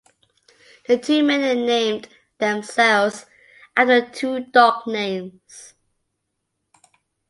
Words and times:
The 0.87 0.97
two 0.97 1.21
men 1.21 1.41
named 1.67 2.07
themselves 2.39 3.27
after 3.77 4.09
two 4.09 4.45
dog 4.45 4.87
names. 4.87 5.75